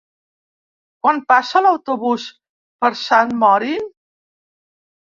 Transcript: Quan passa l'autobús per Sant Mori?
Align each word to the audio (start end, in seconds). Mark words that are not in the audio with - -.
Quan 1.07 1.21
passa 1.33 1.61
l'autobús 1.67 2.27
per 2.87 2.93
Sant 3.05 3.39
Mori? 3.45 3.79